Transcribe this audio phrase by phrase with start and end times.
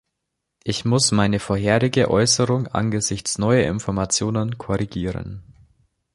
[0.63, 5.43] Ich muss meine vorherige Äußerung angesichts neuer Informationen korrigieren.